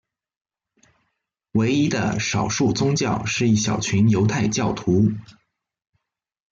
[1.51, 5.11] 唯一的少数宗教是一小群犹太教徒。